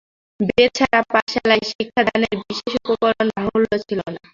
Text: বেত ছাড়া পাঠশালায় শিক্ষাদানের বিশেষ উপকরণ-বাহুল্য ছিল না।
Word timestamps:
বেত 0.39 0.69
ছাড়া 0.77 0.99
পাঠশালায় 1.11 1.63
শিক্ষাদানের 1.69 2.35
বিশেষ 2.41 2.73
উপকরণ-বাহুল্য 2.83 3.71
ছিল 3.83 3.99
না। 4.07 4.21